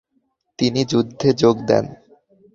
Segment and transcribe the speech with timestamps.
[0.59, 1.85] তিনি যুদ্ধে যোগ দেন।